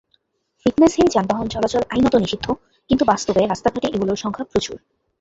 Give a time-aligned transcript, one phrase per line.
[0.61, 2.47] ফিটনেসহীন যানবাহন চলাচল আইনত নিষিদ্ধ,
[2.89, 4.77] কিন্তু বাস্তবে রাস্তাঘাটে এগুলোর সংখ্যা প্রচুর।